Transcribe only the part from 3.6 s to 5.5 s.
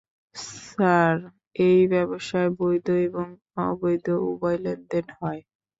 অবৈধ উভয় লেনদেন হয়।